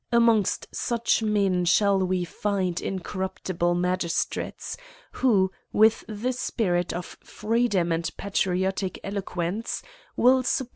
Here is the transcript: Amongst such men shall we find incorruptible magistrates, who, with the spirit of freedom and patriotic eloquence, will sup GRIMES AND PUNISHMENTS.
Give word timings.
Amongst 0.11 0.65
such 0.73 1.21
men 1.21 1.63
shall 1.63 1.99
we 1.99 2.23
find 2.25 2.81
incorruptible 2.81 3.75
magistrates, 3.75 4.75
who, 5.11 5.51
with 5.71 6.03
the 6.07 6.33
spirit 6.33 6.91
of 6.91 7.05
freedom 7.23 7.91
and 7.91 8.09
patriotic 8.17 8.99
eloquence, 9.03 9.83
will 10.17 10.41
sup 10.41 10.41
GRIMES 10.41 10.41
AND 10.41 10.43
PUNISHMENTS. 10.43 10.69